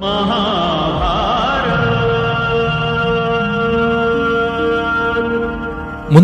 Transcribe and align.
ముందు 0.00 0.10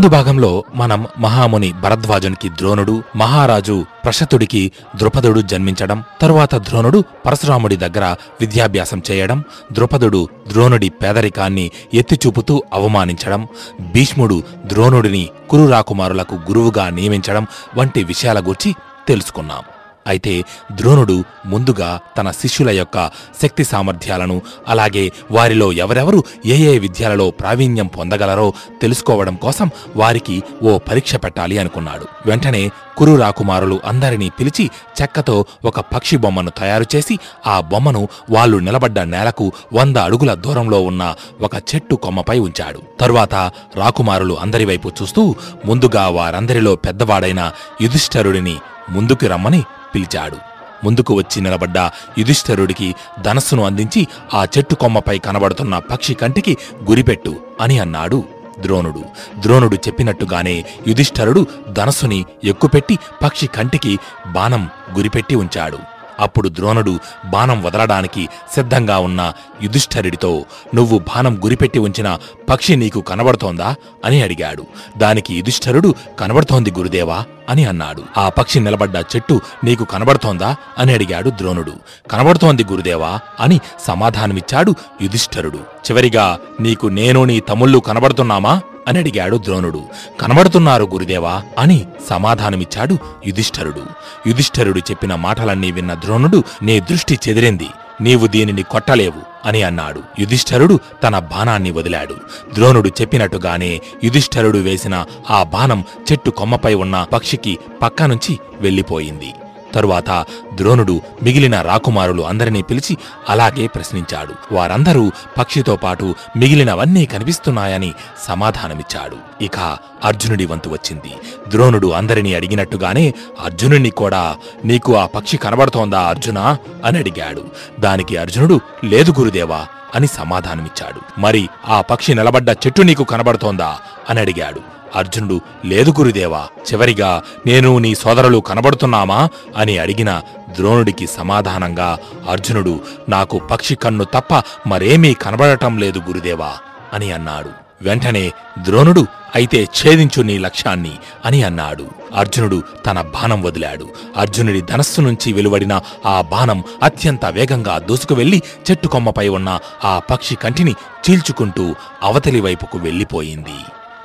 భాగంలో 0.09 0.65
మనం 0.75 1.07
మహాముని 1.19 1.73
భరద్వాజునికి 1.73 2.49
ద్రోణుడు 2.49 3.03
మహారాజు 3.17 3.85
ప్రశతుడికి 4.05 4.73
ద్రుపదుడు 4.97 5.41
జన్మించడం 5.41 6.05
తరువాత 6.21 6.55
ద్రోణుడు 6.55 7.05
పరశురాముడి 7.27 7.77
దగ్గర 7.77 8.05
విద్యాభ్యాసం 8.41 9.03
చేయడం 9.11 9.45
ద్రుపదుడు 9.73 10.29
ద్రోణుడి 10.49 10.89
పేదరికాన్ని 10.89 11.71
ఎత్తిచూపుతూ 11.95 12.63
అవమానించడం 12.73 13.49
భీష్ముడు 13.81 14.43
ద్రోణుడిని 14.67 15.31
కురు 15.51 15.71
రాకుమారులకు 15.71 16.35
గురువుగా 16.35 16.91
నియమించడం 16.91 17.47
వంటి 17.77 18.05
విషయాల 18.05 18.41
గురించి 18.41 18.75
తెలుసుకున్నాం. 19.09 19.63
అయితే 20.07 20.45
ద్రోణుడు 20.73 21.25
ముందుగా 21.47 22.01
తన 22.19 22.31
శిష్యుల 22.31 22.71
యొక్క 22.71 23.11
శక్తి 23.43 23.65
సామర్థ్యాలను 23.65 24.43
అలాగే 24.69 25.13
వారిలో 25.31 25.73
ఎవరెవరు 25.73 26.25
ఏ 26.47 26.75
ఏ 26.75 26.79
విద్యలలో 26.79 27.31
ప్రావీణ్యం 27.31 27.87
పొందగలరో 27.87 28.53
తెలుసుకోవడం 28.83 29.35
కోసం 29.35 29.71
వారికి 29.97 30.43
ఓ 30.63 30.79
పరీక్ష 30.79 31.15
పెట్టాలి 31.15 31.59
అనుకున్నాడు. 31.59 32.07
వెంటనే 32.27 32.71
కురు 32.97 33.17
రాకుమారులు 33.17 33.81
అందరినీ 33.85 34.29
పిలిచి 34.29 34.71
చెక్కతో 35.03 35.45
ఒక 35.65 35.81
పక్షి 35.81 36.17
బొమ్మను 36.17 36.51
తయారు 36.51 36.87
చేసి 36.97 37.19
ఆ 37.47 37.61
బొమ్మను 37.61 38.09
వాళ్ళు 38.31 38.59
నిలబడ్డ 38.59 38.99
నేలకు 38.99 39.53
వంద 39.73 39.97
అడుగుల 39.97 40.35
దూరంలో 40.35 40.83
ఉన్న 40.83 41.15
ఒక 41.41 41.55
చెట్టు 41.55 41.95
కొమ్మపై 41.95 42.39
ఉంచాడు. 42.39 42.83
తరువాత 43.01 43.35
రాకుమారులు 43.77 44.35
అందరి 44.35 44.65
వైపు 44.65 44.89
చూస్తూ 44.89 45.35
ముందుగా 45.65 46.09
వారందరిలో 46.09 46.77
పెద్దవాడైన 46.77 47.53
యుధిష్ఠరుడిని 47.83 48.57
ముందుకు 48.91 49.27
రమ్మని 49.27 49.65
పిలిచాడు. 49.95 50.37
ముందుకు 50.85 51.15
వచ్చి 51.15 51.43
నిలబడ్డ 51.43 51.79
యుధిష్ఠరుడికి 52.19 52.95
ధనస్సును 53.23 53.65
అందించి 53.65 54.09
ఆ 54.35 54.47
చెట్టు 54.59 54.75
కొమ్మపై 54.75 55.19
కనబడుతున్న 55.19 55.79
పక్షి 55.79 56.15
కంటికి 56.15 56.57
గురిపెట్టు 56.85 57.37
అని 57.61 57.79
అన్నాడు 57.79 58.25
ద్రోణుడు. 58.61 59.03
ద్రోణుడు 59.41 59.77
చెప్పినట్టుగానే 59.77 60.65
యుధిష్ఠరుడు 60.87 61.47
ధనస్సుని 61.69 62.25
ఎక్కుపెట్టి 62.45 62.99
పక్షి 63.23 63.47
కంటికి 63.47 63.99
బాణం 64.27 64.71
గురిపెట్టి 64.97 65.35
ఉంచాడు. 65.35 65.79
అప్పుడు 66.21 66.49
ద్రోణుడు 66.49 66.99
బాణం 67.27 67.63
వదలడానికి 67.63 68.29
సిద్ధంగా 68.55 68.99
ఉన్న 68.99 69.33
యుధిష్ఠరుడితో 69.63 70.45
నువ్వు 70.75 70.99
బాణం 70.99 71.41
గురిపెట్టి 71.45 71.79
ఉంచిన 71.79 72.19
పక్షి 72.49 72.77
నీకు 72.77 73.01
కనబడుతోందా? 73.01 73.75
అని 74.05 74.23
అడిగాడు. 74.23 74.65
దానికి 74.97 75.35
యుధిష్ఠరుడు 75.35 75.95
కనబడుతోంది 76.21 76.71
గురుదేవా 76.71 77.25
అని 77.49 77.65
అన్నాడు. 77.65 78.03
ఆ 78.17 78.29
పక్షి 78.29 78.61
నిలబడ్డ 78.61 78.97
చెట్టు 78.97 79.41
నీకు 79.65 79.85
కనబడుతోందా? 79.85 80.57
అని 80.79 80.95
అడిగాడు 80.95 81.31
ద్రోణుడు. 81.31 81.73
కనబడుతోంది 82.11 82.65
గురుదేవా 82.65 83.21
అని 83.41 83.61
సమాధానమిచ్చాడు 83.81 84.75
యుధిష్ఠరుడు. 85.03 85.57
చివరిగా 85.57 86.39
నీకు 86.61 86.87
నేను 86.87 87.25
నీ 87.25 87.41
తమ్ముళ్ళు 87.41 87.79
కనబడుతున్నామా? 87.79 88.61
అని 88.89 88.99
అడిగాడు 88.99 89.37
ద్రోణుడు. 89.37 89.83
కనబడుతున్నారు 90.21 90.85
గురుదేవా 90.85 91.43
అని 91.59 91.87
సమాధానమిచ్చాడు 92.11 92.99
యుధిష్ఠరుడు. 93.27 93.83
యుధిష్ఠరుడు 94.27 94.79
చెప్పిన 94.79 95.15
మాటలన్నీ 95.15 95.71
విన్న 95.71 95.95
ద్రోణుడు 95.95 96.45
నీ 96.63 96.81
దృష్టి 96.81 97.19
చెదిరింది. 97.29 97.69
నీవు 98.01 98.27
దీనిని 98.27 98.63
కొట్టలేవు 98.63 99.49
అని 99.49 99.63
అన్నాడు. 99.63 100.03
యుధిష్ఠరుడు 100.19 100.81
తన 101.03 101.19
బాణాన్ని 101.19 101.71
వదిలాడు. 101.71 102.15
ద్రోణుడు 102.55 102.89
చెప్పినట్టుగానే 102.89 103.81
యుధిష్ఠరుడు 104.05 104.59
వేసిన 104.59 105.05
ఆ 105.31 105.43
బాణం 105.43 105.85
చెట్టు 106.13 106.31
కొమ్మపై 106.31 106.75
ఉన్న 106.75 107.07
పక్షికి 107.13 107.59
పక్క 107.83 108.03
నుంచి 108.03 108.39
వెళ్ళిపోయింది. 108.61 109.33
తరువాత 109.75 110.25
ద్రోణుడు 110.55 111.01
మిగిలిన 111.23 111.63
రాకుమారులు 111.63 112.23
అందరినీ 112.23 112.63
పిలిచి 112.63 112.99
అలాగే 113.29 113.67
ప్రశ్నించాడు. 113.67 114.55
వారందరూ 114.55 115.11
పక్షితో 115.39 115.77
పాటు 115.77 116.15
మిగిలినవన్నీ 116.37 117.07
కనిపిస్తున్నాయని 117.07 117.95
సమాధానమిచ్చాడు. 118.29 119.45
ఇక 119.45 119.79
అర్జునుడి 120.05 120.47
వంతు 120.47 120.69
వచ్చింది. 120.69 121.15
ద్రోణుడు 121.49 121.91
అందరినీ 121.91 122.35
అడిగినట్టుగానే 122.35 123.15
అర్జునుడిని 123.45 123.91
కూడా 123.91 124.37
నీకు 124.65 124.97
ఆ 124.97 125.07
పక్షి 125.07 125.37
కనబడుతోందా 125.37 126.01
అర్జునా? 126.01 126.59
అని 126.85 126.99
అడిగాడు. 126.99 127.45
దానికి 127.81 128.17
అర్జునుడు 128.17 128.61
లేదు 128.85 129.15
గురుదేవా 129.19 129.67
అని 129.95 130.07
సమాధానమిచ్చాడు. 130.07 131.21
మరి 131.21 131.49
ఆ 131.67 131.81
పక్షి 131.81 132.15
నిలబడ్డ 132.15 132.51
చెట్టు 132.51 132.83
నీకు 132.83 133.05
కనబడుతోందా? 133.05 133.77
అని 134.11 134.21
అడిగాడు. 134.21 134.61
అర్జునుడు 134.95 135.41
లేదు 135.65 135.95
గురుదేవా 135.99 136.47
చివరిగా 136.73 137.23
నేను 137.47 137.79
నీ 137.79 137.95
సోదరులు 137.95 138.39
కనబడుతున్నామా? 138.39 139.29
అని 139.57 139.79
అడిగిన 139.79 140.23
ద్రోణుడికి 140.51 141.07
సమాధానంగా 141.07 141.99
అర్జునుడు 142.29 142.81
నాకు 143.09 143.41
పక్షి 143.51 143.75
కన్ను 143.75 144.05
తప్ప 144.05 144.43
మరేమీ 144.67 145.15
కనబడటం 145.15 145.79
లేదు 145.79 145.99
గురుదేవా 145.99 146.53
అని 146.93 147.13
అన్నాడు. 147.13 147.51
వెంటనే 147.83 148.33
ద్రోణుడు 148.63 149.07
అయితే 149.35 149.65
ఛేదించు 149.65 150.23
నీ 150.23 150.39
లక్ష్యాన్ని 150.39 150.93
అని 151.25 151.43
అన్నాడు. 151.43 151.87
అర్జునుడు 152.15 152.63
తన 152.87 153.01
బాణం 153.01 153.43
వదిలాడు. 153.43 153.89
అర్జునుడి 154.17 154.61
ధనస్సు 154.61 155.01
నుంచి 155.01 155.33
వెలువడిన 155.33 155.81
ఆ 156.07 156.21
బాణం 156.21 156.65
అత్యంత 156.83 157.25
వేగంగా 157.25 157.79
దూసుకువెళ్ళి 157.79 158.43
చెట్టు 158.71 158.89
కొమ్మపై 158.89 159.29
ఉన్న 159.29 159.59
ఆ 159.85 159.99
పక్షి 159.99 160.35
కంటిని 160.35 160.75
చీల్చుకుంటూ 161.11 161.75
అవతలి 162.03 162.41
వైపుకు 162.41 162.79
వెళ్ళిపోయింది. 162.79 163.59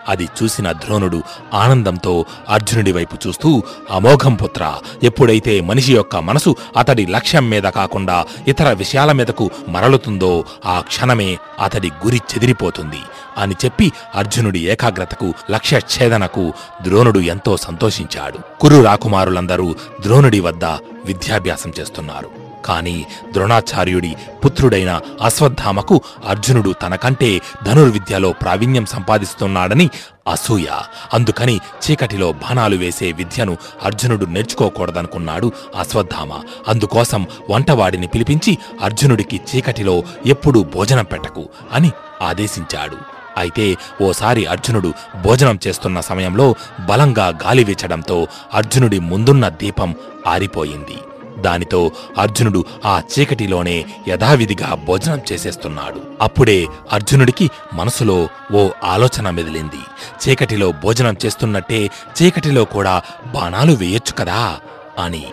అది 0.09 0.29
చూసిన 0.37 0.71
ద్రోణుడు 0.71 1.23
ఆనందంతో 1.53 2.25
అర్జునుడి 2.49 2.91
వైపు 2.91 3.27
చూస్తూ 3.27 3.63
అమోఘం 3.91 4.35
పుత్ర 4.35 4.63
ఎప్పుడైతే 5.03 5.61
మనిషి 5.61 5.93
యొక్క 5.93 6.15
మనసు 6.15 6.55
అతడి 6.77 7.05
లక్ష్యం 7.05 7.49
మీద 7.49 7.63
కాకుండా 7.63 8.25
ఇతర 8.47 8.71
విషయాల 8.71 9.11
మీదకు 9.11 9.51
మరలుతుందో 9.67 10.43
ఆ 10.65 10.79
క్షణమే 10.79 11.37
అతడి 11.59 11.87
గురి 12.05 12.17
చెదిరిపోతుంది 12.17 13.01
అని 13.37 13.55
చెప్పి 13.65 13.91
అర్జునుడి 14.15 14.59
ఏకాగ్రతకు 14.59 15.33
లక్ష్యఛేదనకు 15.51 16.53
ద్రోణుడు 16.81 17.19
ఎంతో 17.19 17.57
సంతోషించాడు. 17.57 18.39
కురు 18.61 18.83
రాకుమారులందరూ 18.83 19.75
ద్రోణుడి 20.01 20.39
వద్ద 20.39 20.65
విద్యాభ్యాసం 21.05 21.73
చేస్తున్నారు. 21.79 22.48
కాని 22.65 23.05
ద్రోణాచార్యుడి 23.31 24.15
పుత్రుడైన 24.45 25.01
అశ్వత్థామకు 25.21 26.01
అర్జునుడు 26.27 26.69
తనకంటే 26.69 27.41
ధనుర్విద్యలో 27.63 28.31
ప్రావీణ్యం 28.31 28.85
సంపాదిస్తున్నాడని 28.85 29.89
అసూయ. 30.27 30.65
అందుకని 31.13 31.55
చీకటిలో 31.55 32.31
బాణాలు 32.31 32.75
వేసే 32.75 33.11
విద్యను 33.11 33.57
అర్జునుడు 33.83 34.25
నేర్చుకోకూడదనుకున్నాడు 34.25 35.51
అశ్వత్థామ. 35.79 36.33
అందుకోసం 36.67 37.27
వంటవాడిని 37.49 38.07
పిలిపించి 38.07 38.57
అర్జునుడికి 38.81 39.41
చీకటిలో 39.55 40.03
ఎప్పుడూ 40.25 40.63
భోజనం 40.63 41.03
పెట్టకు 41.03 41.49
అని 41.73 41.91
ఆదేశించాడు. 42.21 42.97
అయితే 43.37 43.77
ఓసారి 44.01 44.45
అర్జునుడు 44.45 44.93
భోజనం 45.21 45.59
చేస్తున్న 45.67 45.99
సమయంలో 45.99 46.55
బలంగా 46.85 47.27
గాలి 47.27 47.63
వీచడంతో 47.63 48.27
అర్జునుడి 48.53 48.99
ముందున్న 48.99 49.49
దీపం 49.49 49.95
ఆరిపోయింది. 50.27 50.97
దానితో 51.39 51.91
అర్జునుడు 52.17 52.65
ఆ 52.85 53.01
చీకటిలోనే 53.19 53.85
యథావిధిగా 54.07 54.73
భోజనం 54.73 55.21
చేసేస్తున్నాడు. 55.31 56.01
అప్పుడే 56.21 56.67
అర్జునుడికి 56.91 57.49
మనసులో 57.73 58.27
ఓ 58.53 58.69
ఆలోచన 58.83 59.29
మెదిలింది. 59.29 59.81
చీకటిలో 60.27 60.71
భోజనం 60.71 61.15
చేస్తున్నట్టే 61.25 61.89
చీకటిలో 62.21 62.65
కూడా 62.65 63.01
బాణాలు 63.35 63.73
వేయొచ్చు 63.73 64.13
కదా? 64.13 64.59
అని. 64.99 65.27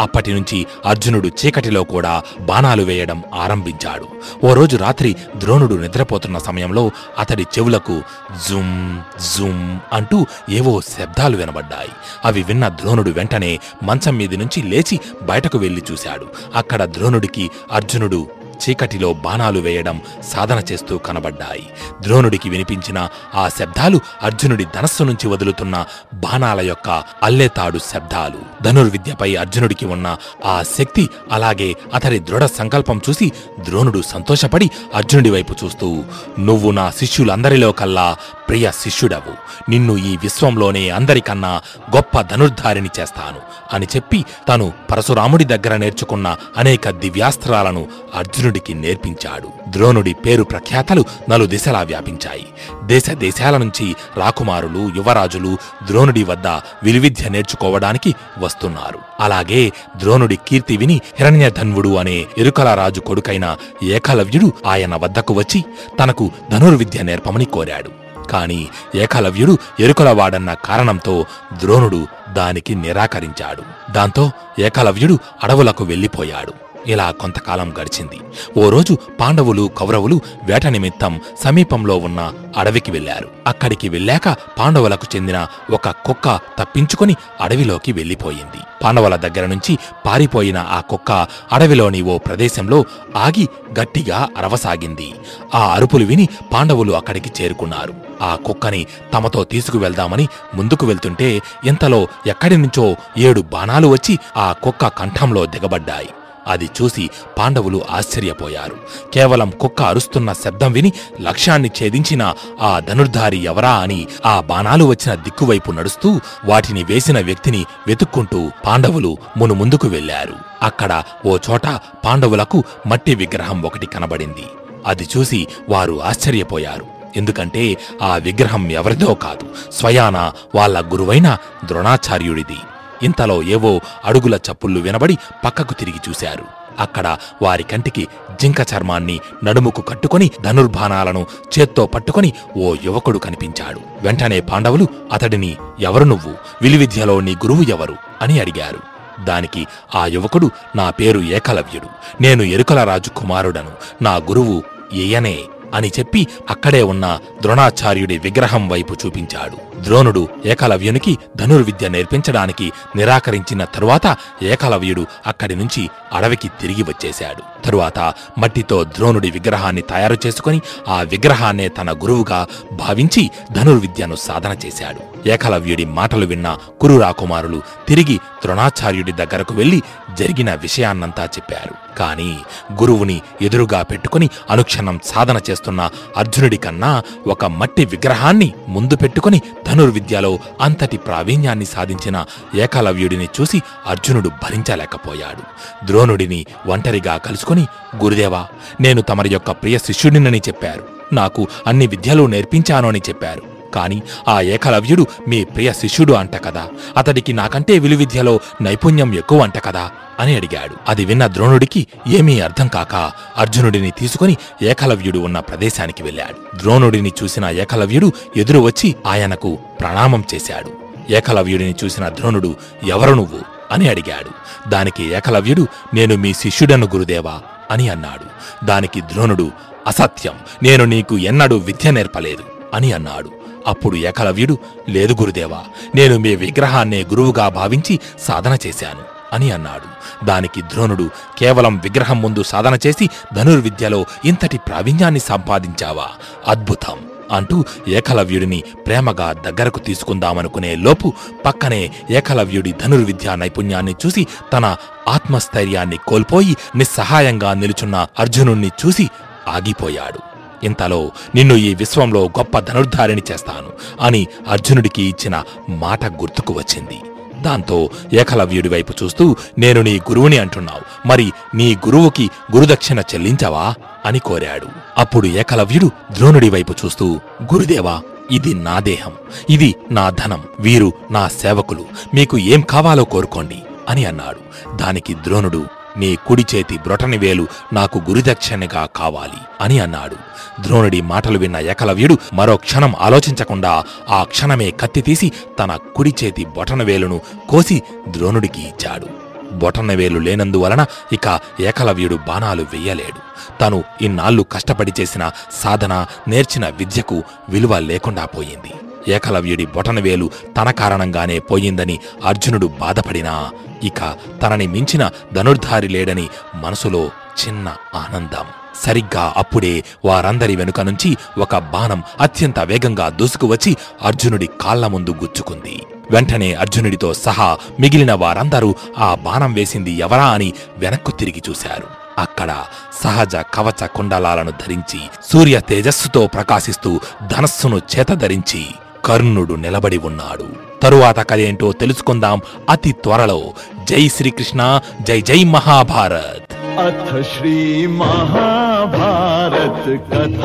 అప్పటి 0.00 0.32
నుంచి 0.32 0.66
అర్జునుడు 0.86 1.28
చీకటిలో 1.28 1.84
కూడా 1.84 2.22
బాణాలు 2.40 2.82
వేయడం 2.82 3.22
ఆరంభించాడు. 3.34 4.08
ఓ 4.46 4.54
రోజు 4.54 4.76
రాత్రి 4.76 5.16
ద్రోణుడు 5.36 5.74
నిద్రపోతున్న 5.74 6.38
సమయంలో 6.38 6.90
అతడి 7.18 7.42
చెవులకు 7.42 8.02
జుమ్ 8.48 9.00
జుమ్ 9.36 9.78
అంటూ 9.92 10.26
ఏవో 10.50 10.80
శబ్దాలు 10.80 11.36
వినబడ్డాయి. 11.36 11.88
అవి 12.24 12.42
విన్న 12.42 12.68
ద్రోణుడు 12.68 13.10
వెంటనే 13.10 13.60
మంచం 13.82 14.16
మీది 14.16 14.36
నుంచి 14.36 14.62
లేచి 14.62 15.00
బయటకు 15.22 15.58
వెళ్ళి 15.58 15.82
చూశాడు. 15.92 16.26
అక్కడ 16.54 16.84
ద్రోణుడికి 16.84 17.50
అర్జునుడు 17.72 18.26
చీకటిలో 18.62 19.12
బాణాలు 19.12 19.60
వేయడం 19.60 20.00
సాధన 20.32 20.62
చేస్తూ 20.72 20.98
కనబడ్డాయి. 20.98 21.70
ద్రోణుడికి 22.00 22.48
వినిపించిన 22.48 23.08
ఆ 23.34 23.48
శబ్దాలు 23.48 24.00
అర్జునుడి 24.22 24.64
ధనస్సు 24.64 25.02
నుంచి 25.04 25.28
వదులుతున్న 25.28 25.84
బాణాల 26.14 26.60
యొక్క 26.60 27.04
అల్లెతాడు 27.22 27.78
శబ్దాలు. 27.78 28.64
ధనుర్విద్యపై 28.64 29.36
అర్జునుడికి 29.36 29.86
ఉన్న 29.86 30.16
ఆ 30.44 30.62
శక్తి 30.62 31.08
అలాగే 31.32 31.76
అతడి 31.94 32.18
దృఢ 32.18 32.44
సంకల్పం 32.44 33.00
చూసి 33.08 33.32
ద్రోణుడు 33.60 34.02
సంతోషపడి 34.02 34.70
అర్జునుడి 34.94 35.30
వైపు 35.30 35.54
చూస్తూ 35.64 36.04
నువ్వు 36.38 36.70
నా 36.70 36.90
శిష్యులందరిలో 36.90 37.72
కల్లా 37.72 38.16
ప్రియ 38.48 38.70
శిష్యుడవు. 38.70 39.34
నిన్ను 39.70 39.96
ఈ 39.96 40.16
విశ్వంలోనే 40.16 40.90
అందరికన్నా 40.90 41.62
గొప్ప 41.96 42.20
ధనుర్ధారిని 42.20 42.88
చేస్తాను 43.00 43.40
అని 43.72 43.86
చెప్పి 43.96 44.24
తను 44.48 44.72
పరశురాముడి 44.90 45.44
దగ్గర 45.44 45.76
నేర్చుకున్న 45.76 46.36
అనేక 46.56 46.90
దివ్యాస్త్రాలను 46.90 47.88
అర్జునుడి 48.14 48.51
ద్రోణుడికి 48.52 48.74
నేర్పించాడు. 48.74 49.48
ద్రోణుడి 49.68 50.12
పేరు 50.12 50.42
ప్రఖ్యాతలు 50.42 51.04
నలు 51.30 51.46
దిశలా 51.46 51.82
వ్యాపించాయి. 51.82 52.46
దేశ 52.84 53.10
దేశాల 53.10 53.56
నుంచి 53.56 53.96
రాకుమారులు 54.16 54.92
యువరాజులు 54.96 55.58
ద్రోణుడి 55.86 56.24
వద్ద 56.24 56.46
విలువిద్య 56.82 57.28
నేర్చుకోవడానికి 57.28 58.14
వస్తున్నారు. 58.38 58.98
అలాగే 59.20 59.72
ద్రోణుడి 59.96 60.36
కీర్తి 60.36 60.76
విని 60.76 61.00
హిరణ్యధన్వుడు 61.18 61.96
అనే 61.96 62.26
ఇరుకల 62.38 62.74
రాజు 62.74 63.00
కొడుకైన 63.00 63.56
ఏకలవ్యుడు 63.82 64.52
ఆయన 64.66 64.96
వద్దకు 64.96 65.34
వచ్చి 65.34 65.64
తనకు 66.00 66.30
ధనుర్విద్య 66.50 67.02
నేర్పమని 67.02 67.44
కోరాడు. 67.44 67.90
కాని 68.26 68.68
ఏకలవ్యుడు 68.94 69.58
ఎరుకలవాడన్న 69.80 70.54
కారణంతో 70.64 71.24
ద్రోణుడు 71.58 72.06
దానికి 72.32 72.74
నిరాకరించాడు. 72.74 73.92
దాంతో 73.92 74.30
ఏకలవ్యుడు 74.58 75.18
అడవులకు 75.42 75.84
వెళ్ళిపోయాడు. 75.84 76.71
ఇలా 76.86 77.10
కొంతకాలం 77.10 77.74
గడిచింది. 77.80 78.20
ఓ 78.60 78.70
రోజు 78.70 78.98
పాండవులు 79.20 79.70
కౌరవులు 79.78 80.20
వేట 80.44 80.66
నిమిత్తం 80.66 81.20
సమీపంలో 81.44 81.96
ఉన్న 81.96 82.32
అడవికి 82.56 82.90
వెళ్ళారు 82.90 83.28
అక్కడికి 83.46 83.88
వెళ్ళాక 83.88 84.28
పాండవులకు 84.28 85.16
చెందిన 85.16 85.46
ఒక 85.70 85.88
కుక్క 85.88 86.40
తప్పించుకొని 86.58 87.16
అడవిలోకి 87.40 87.92
వెళ్ళిపోయింది. 87.92 88.60
పాండవుల 88.84 89.16
దగ్గర 89.16 89.46
నుంచి 89.46 89.78
పారిపోయిన 90.06 90.58
ఆ 90.58 90.80
కుక్క 90.80 91.26
అడవిలోని 91.52 92.02
ఓ 92.02 92.18
ప్రదేశంలో 92.18 92.84
ఆగి 93.16 93.48
గట్టిగా 93.80 94.28
అరవసాగింది. 94.38 95.12
ఆ 95.54 95.74
అరుపులు 95.74 96.04
విని 96.04 96.28
పాండవులు 96.52 96.92
అక్కడికి 96.92 97.42
చేరుకున్నారు. 97.42 97.94
ఆ 98.22 98.34
కుక్కని 98.46 98.86
తమతో 99.14 99.44
తీసుకువెళ్దామని 99.44 100.28
ముందుకు 100.54 100.86
వెళ్తుంటే 100.86 101.42
ఇంతలో 101.64 102.08
ఎక్కడి 102.26 102.56
నుంచో 102.56 102.96
ఏడు 103.18 103.40
బాణాలు 103.40 103.88
వచ్చి 103.88 104.18
ఆ 104.36 104.52
కుక్క 104.52 104.86
కంఠంలో 104.86 105.46
దిగబడ్డాయి. 105.46 106.08
అది 106.46 106.70
చూసి 106.82 107.10
పాండవులు 107.38 107.82
ఆశ్చర్యపోయారు. 107.90 108.76
కేవలం 109.14 109.50
కుక్క 109.50 109.82
అరుస్తున్న 109.82 110.32
శబ్దం 110.32 110.72
విని 110.72 110.92
లక్ష్యాన్ని 111.20 111.70
ఛేదించిన 111.82 112.34
ఆ 112.60 112.80
ధనుర్ధారి 112.80 113.38
ఎవరా 113.38 113.72
అని 113.72 114.06
ఆ 114.26 114.40
బాణాలు 114.40 114.84
వచ్చిన 114.84 115.14
దిక్కువైపు 115.14 115.72
నడుస్తూ 115.72 116.20
వాటిని 116.44 116.82
వేసిన 116.82 117.20
వ్యక్తిని 117.20 117.66
వెతుక్కుంటూ 117.86 118.50
పాండవులు 118.66 119.16
మును 119.36 119.54
ముందుకు 119.54 119.88
వెళ్ళారు 119.88 120.34
అక్కడ 120.62 121.02
ఓ 121.26 121.38
చోట 121.50 121.66
పాండవులకు 122.04 122.64
మట్టి 122.86 123.14
విగ్రహం 123.14 123.62
ఒకటి 123.62 123.86
కనబడింది. 123.86 124.44
అది 124.86 125.08
చూసి 125.16 125.46
వారు 125.68 126.02
ఆశ్చర్యపోయారు. 126.02 126.86
ఎందుకంటే 127.16 127.76
ఆ 128.02 128.16
విగ్రహం 128.16 128.70
ఎవరిదో 128.70 129.14
కాదు. 129.14 129.72
స్వయాన 129.72 130.32
వాళ్ళ 130.54 130.92
గురువైన 130.92 131.38
ద్రోణాచార్యుడిది. 131.64 132.56
ఇంతలో 133.02 133.42
ఏవో 133.42 133.80
అడుగుల 134.04 134.34
చప్పుళ్ళు 134.34 134.80
వినబడి 134.80 135.18
పక్కకు 135.44 135.74
తిరిగి 135.74 136.00
చూశారు. 136.08 136.44
అక్కడ 136.78 137.16
వారి 137.42 137.62
కంటికి 137.62 138.08
జింక 138.40 138.60
చర్మాన్ని 138.60 139.20
నడుముకు 139.44 139.82
కట్టుకొని 139.82 140.30
ధనుర్బాణాలను 140.42 141.26
చేత్తో 141.58 141.86
పట్టుకొని 141.86 142.32
ఓ 142.56 142.74
యువకుడు 142.84 143.18
కనిపించాడు. 143.18 143.80
వెంటనే 144.02 144.40
పాండవులు 144.40 144.86
అతడిని 145.12 145.56
ఎవరు 145.80 146.04
నువ్వు? 146.04 146.34
విలువిద్యలో 146.62 147.20
నీ 147.20 147.32
గురువు 147.32 147.62
ఎవరు? 147.62 147.96
అని 148.22 148.40
అడిగారు. 148.40 148.78
దానికి 149.24 149.66
ఆ 149.94 150.06
యువకుడు 150.06 150.50
నా 150.76 150.90
పేరు 150.90 151.20
ఏకలవ్యుడు. 151.20 151.86
నేను 152.22 152.42
ఎరుకల 152.42 152.84
రాజు 152.84 153.10
కుమారుడను 153.10 153.70
నా 154.02 154.16
గురువు 154.16 154.62
ఏయనే 154.92 155.38
అని 155.74 155.88
చెప్పి 155.88 156.26
అక్కడే 156.50 156.82
ఉన్న 156.82 157.18
ద్రోణాచార్యుడి 157.42 158.18
విగ్రహం 158.18 158.68
వైపు 158.68 158.96
చూపించాడు. 159.06 159.71
ద్రోణుడు 159.82 160.28
ఏకలవ్యునికి 160.46 161.18
ధనుర్విద్య 161.36 161.88
నేర్పించడానికి 161.88 162.72
నిరాకరించిన 162.96 163.64
తరువాత 163.64 164.16
ఏకలవ్యుడు 164.42 165.06
అక్కడి 165.26 165.54
నుంచి 165.54 165.90
అడవికి 166.12 166.48
తిరిగి 166.48 166.82
వచ్చేశాడు. 166.82 167.62
తరువాత 167.64 167.98
మట్టితో 168.38 168.84
ద్రోణుడి 168.84 169.30
విగ్రహాన్ని 169.30 169.82
తయారు 169.82 170.16
చేసుకుని 170.26 170.60
ఆ 170.88 171.02
విగ్రహాన్నే 171.02 171.68
తన 171.68 171.92
గురువుగా 171.92 172.46
భావించి 172.72 173.30
ధనుర్విద్యను 173.52 174.14
సాధన 174.14 174.56
చేశాడు. 174.66 175.28
ఏకలవ్యుడి 175.28 175.84
మాటలు 175.84 176.26
విన్న 176.26 176.58
కురు 176.80 177.00
రాకుమారులు 177.00 177.62
తిరిగి 177.88 178.16
ద్రోణాచార్యుడి 178.16 179.12
దగ్గరకు 179.12 179.54
వెళ్ళి 179.54 179.82
జరిగిన 180.18 180.54
విషయాన్నంతా 180.54 181.24
చెప్పారు. 181.24 181.74
కాని 181.98 182.38
గురువుని 182.72 183.20
ఎదురుగా 183.42 183.82
పెట్టుకుని 183.82 184.30
అనుక్షణం 184.50 185.00
సాధన 185.04 185.40
చేస్తున్న 185.50 185.90
అర్జునుడి 186.16 186.56
కన్నా 186.56 187.02
ఒక 187.26 187.44
మట్టి 187.44 187.84
విగ్రహాన్ని 187.84 188.52
ముందు 188.68 188.96
పెట్టుకుని 188.96 189.42
ధనుర్విద్యలో 189.72 190.38
అంతటి 190.60 190.96
ప్రావీణ్యాన్ని 190.98 191.64
సాధించిన 191.64 192.24
ఏకలవ్యుడిని 192.54 193.28
చూసి 193.40 193.62
అర్జునుడు 193.86 194.28
భరించలేకపోయాడు. 194.28 195.42
ద్రోణుడిని 195.86 196.46
ఒంటరిగా 196.66 197.16
కలుసుకుని 197.16 197.66
గురుదేవా 198.04 198.46
నేను 198.80 199.02
తమరి 199.02 199.28
యొక్క 199.28 199.50
ప్రియ 199.50 199.78
శిష్యుడినని 199.78 200.38
చెప్పారు. 200.38 201.14
నాకు 201.14 201.48
అన్ని 201.66 201.86
విద్యలు 201.86 202.26
నేర్పించాను 202.26 202.88
అని 202.88 203.02
చెప్పారు. 203.08 203.51
కాని 203.74 204.02
ఆ 204.28 204.40
ఏకలవ్యుడు 204.40 205.06
మీ 205.28 205.44
ప్రియ 205.44 205.72
శిష్యుడు 205.72 206.12
అంట 206.12 206.44
కదా. 206.44 206.68
అతడికి 206.96 207.32
నాకంటే 207.32 207.78
విలువిద్యలో 207.78 208.40
నైపుణ్యం 208.60 209.14
ఎక్కువ 209.14 209.42
అంట 209.42 209.64
కదా 209.64 209.90
అని 210.20 210.36
అడిగాడు. 210.36 210.74
అది 210.88 211.04
విన్న 211.04 211.26
ద్రోణుడికి 211.26 211.86
ఏమీ 212.08 212.40
అర్థం 212.40 212.68
కాక 212.68 213.12
అర్జునుడిని 213.36 213.90
తీసుకుని 213.90 214.36
ఏకలవ్యుడు 214.62 215.18
ఉన్న 215.18 215.40
ప్రదేశానికి 215.40 216.02
వెళ్ళాడు. 216.02 216.56
ద్రోణుడిని 216.58 217.12
చూసిన 217.22 217.44
ఏకలవ్యుడు 217.44 218.12
ఎదురు 218.36 218.58
వచ్చి 218.58 218.94
ఆయనకు 219.06 219.58
ప్రణామం 219.80 220.24
చేశాడు. 220.34 220.70
ఏకలవ్యుడిని 221.12 221.74
చూసిన 221.84 222.08
ద్రోణుడు 222.08 222.56
ఎవరు 222.86 223.14
నువ్వు? 223.14 223.38
అని 223.70 223.88
అడిగాడు. 223.88 224.30
దానికి 224.70 225.04
ఏకలవ్యుడు 225.04 225.66
నేను 225.94 226.16
మీ 226.16 226.34
శిష్యుడను 226.34 226.86
గురుదేవా? 226.86 227.40
అని 227.70 227.88
అన్నాడు. 227.88 228.42
దానికి 228.66 229.00
ద్రోణుడు 229.00 229.50
అసత్యం. 229.86 230.32
నేను 230.62 230.84
నీకు 230.84 231.18
ఎన్నడూ 231.18 231.56
విద్య 231.56 231.90
నేర్పలేదు. 231.90 232.42
అని 232.74 232.92
అన్నాడు. 232.92 233.41
అప్పుడు 233.66 233.96
ఏకలవ్యుడు 233.96 234.58
లేదు 234.88 235.12
గురుదేవా 235.20 235.58
నేను 235.94 236.18
మీ 236.18 236.36
విగ్రహాన్నే 236.36 237.02
గురువుగా 237.02 237.48
భావించి 237.48 238.00
సాధన 238.20 238.58
చేశాను 238.66 239.12
అని 239.32 239.50
అన్నాడు. 239.50 239.92
దానికి 240.24 240.62
ద్రోణుడు 240.62 241.10
కేవలం 241.38 241.78
విగ్రహం 241.78 242.22
ముందు 242.22 242.42
సాధన 242.42 242.78
చేసి 242.86 243.10
ధనుర్విద్యలో 243.34 244.04
ఇంతటి 244.24 244.58
ప్రావీణ్యాన్ని 244.58 245.20
సంపాదించావా? 245.20 246.08
అద్భుతం 246.48 246.98
అంటూ 247.32 247.64
ఏకలవ్యుడిని 247.88 248.62
ప్రేమగా 248.86 249.32
దగ్గరకు 249.32 249.78
తీసుకుందామనుకునే 249.78 250.74
లోపు 250.74 251.12
పక్కనే 251.44 251.90
ఏకలవ్యుడి 252.10 252.72
ధనుర్విద్యా 252.72 253.34
నైపుణ్యాన్ని 253.34 253.94
చూసి 254.06 254.26
తన 254.52 254.76
ఆత్మస్థైర్యాన్ని 255.08 255.96
కోల్పోయి 255.96 256.56
నిస్సహాయంగా 256.76 257.54
నిలుచున్న 257.54 258.06
అర్జునుణ్ణి 258.18 258.70
చూసి 258.86 259.10
ఆగిపోయాడు. 259.48 260.31
ఇంతలో 260.64 261.10
నిన్ను 261.34 261.54
ఈ 261.54 261.74
విశ్వంలో 261.74 262.24
గొప్ప 262.24 262.58
ధనుర్ధారిని 262.58 263.22
చేస్తాను 263.32 263.68
అని 264.00 264.26
అర్జునుడికి 264.48 265.02
ఇచ్చిన 265.02 265.42
మాట 265.68 266.04
గుర్తుకు 266.04 266.52
వచ్చింది. 266.52 267.00
దాంతో 267.42 267.90
ఏకలవ్యుడి 268.12 268.68
వైపు 268.68 268.92
చూస్తూ 269.02 269.36
నేను 269.58 269.82
నీ 269.82 269.96
గురువుని 269.98 270.38
అంటున్నావు. 270.38 271.08
మరి 271.08 271.32
నీ 271.54 271.76
గురువుకి 271.76 272.30
గురుదక్షిణ 272.56 272.98
చెల్లించవా? 272.98 273.74
అని 274.06 274.18
కోరాడు. 274.18 274.66
అప్పుడు 274.98 275.26
ఏకలవ్యుడు 275.26 275.90
ద్రోణుడి 276.12 276.50
వైపు 276.50 276.74
చూస్తూ 276.84 277.20
గురుదేవా 277.54 278.00
ఇది 278.30 278.54
నా 278.54 278.80
దేహం. 278.80 279.12
ఇది 279.50 279.74
నా 279.90 280.10
ధనం. 280.10 280.42
వీరు 280.60 280.92
నా 281.10 281.28
సేవకులు. 281.28 281.84
మీకు 282.14 282.38
ఏం 282.38 282.60
కావాలో 282.60 283.04
కోరుకోండి. 283.04 283.62
అని 283.88 284.04
అన్నాడు. 284.04 284.72
దానికి 284.76 285.14
ద్రోణుడు 285.14 285.66
నీ 285.96 286.16
కుడి 286.26 286.44
చేతి 286.54 286.78
బ్రొటనివేలు 286.78 287.46
నాకు 287.72 288.02
గురిదక్షిణగా 288.10 288.88
కావాలి 288.96 289.40
అని 289.60 289.78
అన్నాడు. 289.78 290.16
ద్రోణుడి 290.62 291.00
మాటలు 291.00 291.38
విన్న 291.38 291.56
ఏకలవ్యుడు 291.56 292.18
మరో 292.32 292.56
క్షణం 292.56 292.94
ఆలోచించకుండా 293.00 293.84
ఆ 294.08 294.24
క్షణమే 294.24 294.70
కత్తి 294.70 295.00
తీసి 295.00 295.32
తన 295.58 295.76
కుడి 295.76 296.14
చేతి 296.24 296.44
బొటనవేలును 296.44 297.20
కోసి 297.48 297.82
ద్రోణుడికి 298.08 298.60
ఇచ్చాడు. 298.60 299.06
బొటనవేలు 299.52 300.18
లేనందువలన 300.18 300.86
ఇక 301.12 301.40
ఏకలవ్యుడు 301.60 302.14
బాణాలు 302.14 302.62
వెయ్యలేడు 302.62 303.20
తను 303.60 303.84
ఇన్నాళ్ళు 304.00 304.42
కష్టపడి 304.42 304.92
చేసిన 305.00 305.30
సాధన 305.62 306.06
నేర్చిన 306.28 306.68
విద్యకు 306.68 307.22
విలువ 307.48 307.78
లేకుండా 307.78 308.24
పోయింది. 308.24 308.72
ఏకలవ్యుడి 309.08 309.66
బొటనవేలు 309.66 310.30
తన 310.56 310.70
కారణంగానే 310.70 311.38
పోయిందని 311.38 311.98
అర్జునుడు 312.24 312.66
బాధపడినా 312.66 313.50
ఇక 313.82 314.14
తనని 314.42 314.66
మించిన 314.66 315.10
ధనుర్ధారి 315.34 315.88
లేడని 315.88 316.28
మనసులో 316.54 317.10
చిన్న 317.46 317.68
ఆనందం. 317.94 318.44
సరిగ్గా 318.84 319.34
అప్పుడే 319.36 319.84
వారందరి 320.04 320.56
వెనుక 320.56 320.80
నుంచి 320.80 321.16
ఒక 321.38 321.56
బాణం 321.56 322.02
అత్యంత 322.20 322.60
వేగంగా 322.60 323.08
దూసుకువచ్చి 323.08 323.76
అర్జునుడి 324.02 324.48
కాళ్ళ 324.60 324.86
ముందు 324.86 325.10
గుచ్చుకుంది. 325.10 325.86
వెంటనే 326.10 326.54
అర్జునుడితో 326.54 327.14
సహా 327.14 327.58
మిగిలిన 327.80 328.12
వారందరూ 328.12 328.74
ఆ 328.98 329.14
బాణం 329.14 329.52
వేసింది 329.52 329.90
ఎవరా 329.90 330.26
అని 330.26 330.52
వెనక్కు 330.78 331.10
తిరిగి 331.10 331.42
చూశారు. 331.50 332.02
అక్కడ 332.18 332.64
సహజ 333.04 333.36
కవచ 333.36 333.86
కుండలాలను 333.86 334.50
ధరించి 334.50 335.00
సూర్య 335.32 335.60
తేజస్సుతో 335.60 336.26
ప్రకాశిస్తూ 336.26 337.00
ధనస్సును 337.26 337.76
చేతధరించి 337.76 338.66
కర్ణుడు 339.04 339.54
నిలబడి 339.54 339.98
ఉన్నాడు. 339.98 340.46
తరువాత 340.82 341.30
కథ 341.30 341.38
ఏంటో 341.38 341.72
తెలుసుకుందాం 341.72 342.40
అతి 342.70 342.92
త్వరలో. 342.92 343.42
జై 343.84 344.08
శ్రీకృష్ణ 344.08 344.80
జై 345.02 345.20
జై 345.20 345.44
మహాభారత్. 345.44 346.78
అథ 346.78 347.22
శ్రీ 347.22 347.86
మహాభారత్ 347.86 350.12
కథ. 350.12 350.44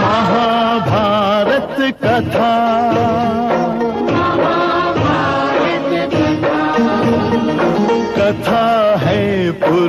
మహాభారత్ 0.00 1.94
కథ. 2.04 2.36